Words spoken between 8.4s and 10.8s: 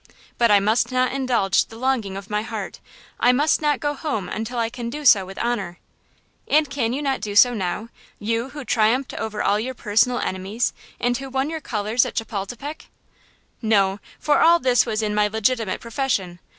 who triumphed over all your personal enemies